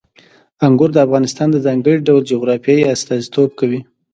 [0.65, 3.79] انګور د افغانستان د ځانګړي ډول جغرافیې استازیتوب کوي.